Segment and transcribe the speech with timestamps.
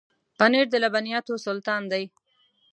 [0.37, 2.03] پنېر د لبنیاتو سلطان دی.